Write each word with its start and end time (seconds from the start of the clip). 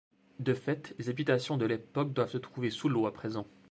De 0.39 0.55
fait, 0.55 0.95
les 0.97 1.09
habitations 1.09 1.57
de 1.57 1.67
l'époque 1.67 2.11
doivent 2.11 2.31
se 2.31 2.39
trouver 2.39 2.71
sous 2.71 2.89
l'eau, 2.89 3.05
à 3.05 3.13
présent. 3.13 3.45